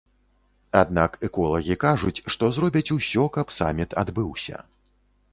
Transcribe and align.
Аднак 0.79 1.11
эколагі 1.27 1.75
кажуць, 1.83 2.15
што 2.35 2.49
зробяць 2.57 2.93
усё, 2.97 3.25
каб 3.35 3.53
саміт 3.57 3.93
адбыўся. 4.03 4.57